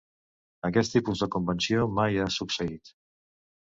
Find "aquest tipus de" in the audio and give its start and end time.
0.69-1.29